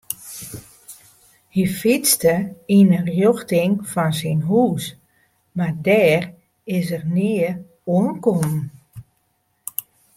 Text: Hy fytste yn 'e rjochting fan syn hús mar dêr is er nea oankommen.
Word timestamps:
Hy 1.53 1.63
fytste 1.79 2.33
yn 2.77 2.89
'e 2.97 3.01
rjochting 3.07 3.73
fan 3.93 4.13
syn 4.19 4.39
hús 4.49 4.83
mar 5.55 5.73
dêr 5.85 6.23
is 6.77 6.87
er 6.97 7.05
nea 7.15 7.51
oankommen. 7.95 8.61